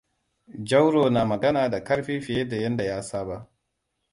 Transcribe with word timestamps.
Jauro 0.63 1.09
na 1.09 1.25
magana 1.25 1.69
da 1.69 1.83
ƙarfi 1.83 2.21
fiye 2.21 2.47
da 2.49 2.55
yadda 2.57 2.83
ya 2.83 3.01
saba. 3.03 3.49